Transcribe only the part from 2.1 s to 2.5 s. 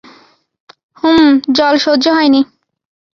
হয়নি।